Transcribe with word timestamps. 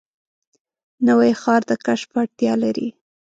نوی 1.07 1.31
ښار 1.41 1.61
د 1.69 1.71
کشف 1.85 2.09
وړتیا 2.15 2.53
لري 2.63 2.89